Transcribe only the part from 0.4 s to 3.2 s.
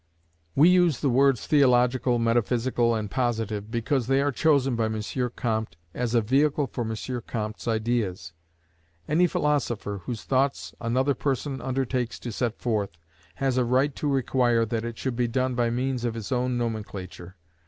We use the words Theological, Metaphysical, and